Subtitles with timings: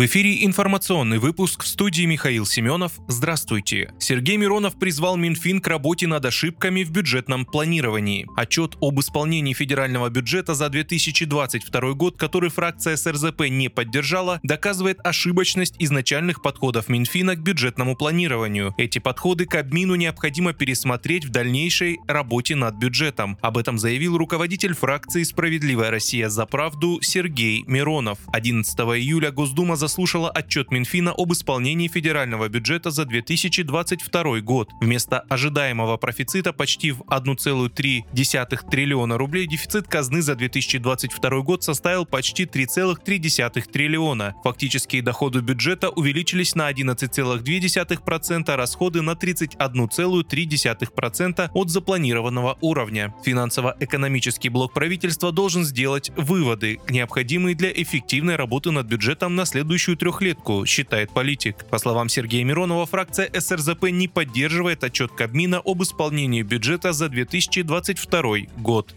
[0.00, 2.92] В эфире информационный выпуск в студии Михаил Семенов.
[3.06, 3.92] Здравствуйте.
[3.98, 8.26] Сергей Миронов призвал Минфин к работе над ошибками в бюджетном планировании.
[8.34, 15.74] Отчет об исполнении федерального бюджета за 2022 год, который фракция СРЗП не поддержала, доказывает ошибочность
[15.78, 18.74] изначальных подходов Минфина к бюджетному планированию.
[18.78, 23.36] Эти подходы к обмину необходимо пересмотреть в дальнейшей работе над бюджетом.
[23.42, 28.18] Об этом заявил руководитель фракции «Справедливая Россия за правду» Сергей Миронов.
[28.32, 34.70] 11 июля Госдума заслушала отчет Минфина об исполнении федерального бюджета за 2022 год.
[34.80, 42.44] Вместо ожидаемого профицита почти в 1,3 триллиона рублей дефицит казны за 2022 год составил почти
[42.44, 44.36] 3,3 триллиона.
[44.44, 53.12] Фактические доходы бюджета увеличились на 11,2%, а расходы на 31,3% от запланированного уровня.
[53.24, 59.96] Финансово-экономический блок правительства должен сделать выводы, необходимые для эффективной работы над бюджетом на следующий следующую
[59.96, 61.64] трехлетку, считает политик.
[61.70, 68.22] По словам Сергея Миронова, фракция СРЗП не поддерживает отчет Кабмина об исполнении бюджета за 2022
[68.56, 68.92] год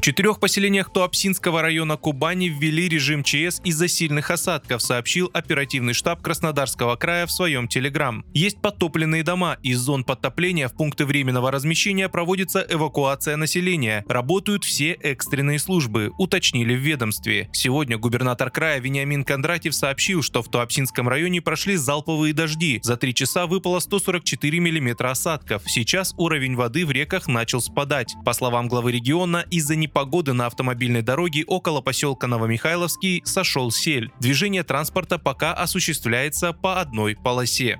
[0.00, 6.96] четырех поселениях Туапсинского района Кубани ввели режим ЧС из-за сильных осадков, сообщил оперативный штаб Краснодарского
[6.96, 8.24] края в своем телеграм.
[8.34, 9.58] Есть подтопленные дома.
[9.62, 14.04] Из зон подтопления в пункты временного размещения проводится эвакуация населения.
[14.08, 17.48] Работают все экстренные службы, уточнили в ведомстве.
[17.52, 22.80] Сегодня губернатор края Вениамин Кондратьев сообщил, что в Туапсинском районе прошли залповые дожди.
[22.82, 25.62] За три часа выпало 144 миллиметра осадков.
[25.66, 28.14] Сейчас уровень воды в реках начал спадать.
[28.24, 34.10] По словам главы региона, из-за непогоды погоды на автомобильной дороге около поселка Новомихайловский сошел сель.
[34.20, 37.78] Движение транспорта пока осуществляется по одной полосе.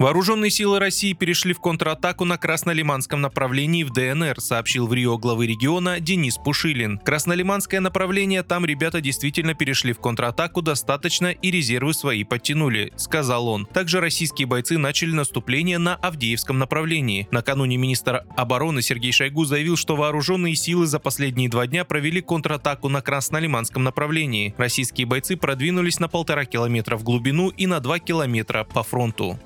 [0.00, 5.46] Вооруженные силы России перешли в контратаку на Краснолиманском направлении в ДНР, сообщил в Рио главы
[5.46, 6.96] региона Денис Пушилин.
[6.96, 13.66] Краснолиманское направление, там ребята действительно перешли в контратаку достаточно и резервы свои подтянули, сказал он.
[13.66, 17.28] Также российские бойцы начали наступление на Авдеевском направлении.
[17.30, 22.88] Накануне министр обороны Сергей Шойгу заявил, что вооруженные силы за последние два дня провели контратаку
[22.88, 24.54] на Краснолиманском направлении.
[24.56, 29.38] Российские бойцы продвинулись на полтора километра в глубину и на два километра по фронту.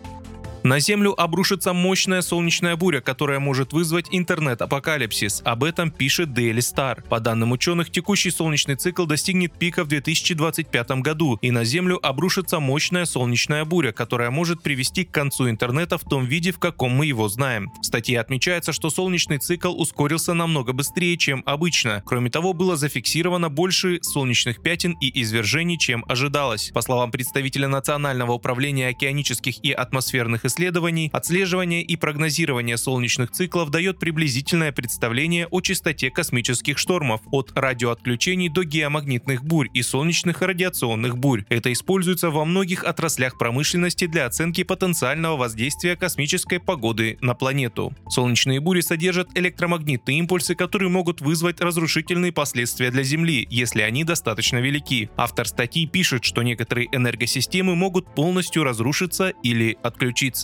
[0.64, 5.42] На Землю обрушится мощная солнечная буря, которая может вызвать интернет-апокалипсис.
[5.44, 7.06] Об этом пишет Daily Star.
[7.06, 12.60] По данным ученых, текущий солнечный цикл достигнет пика в 2025 году, и на Землю обрушится
[12.60, 17.04] мощная солнечная буря, которая может привести к концу интернета в том виде, в каком мы
[17.04, 17.70] его знаем.
[17.82, 22.02] В статье отмечается, что солнечный цикл ускорился намного быстрее, чем обычно.
[22.06, 26.70] Кроме того, было зафиксировано больше солнечных пятен и извержений, чем ожидалось.
[26.72, 33.70] По словам представителя Национального управления океанических и атмосферных исследований, исследований, отслеживание и прогнозирование солнечных циклов
[33.70, 41.18] дает приблизительное представление о частоте космических штормов, от радиоотключений до геомагнитных бурь и солнечных радиационных
[41.18, 41.44] бурь.
[41.48, 47.92] Это используется во многих отраслях промышленности для оценки потенциального воздействия космической погоды на планету.
[48.08, 54.58] Солнечные бури содержат электромагнитные импульсы, которые могут вызвать разрушительные последствия для Земли, если они достаточно
[54.58, 55.10] велики.
[55.16, 60.43] Автор статьи пишет, что некоторые энергосистемы могут полностью разрушиться или отключиться.